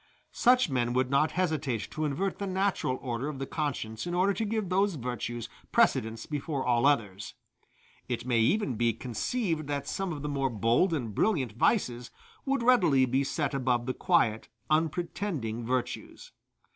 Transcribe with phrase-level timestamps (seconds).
[0.33, 4.33] Such men would not hesitate to invert the natural order of the conscience in order
[4.33, 7.35] to give those virtues precedence before all others.
[8.09, 12.09] It may even be conceived that some of the more bold and brilliant vices
[12.47, 16.31] would readily be set above the quiet, unpretending virtues.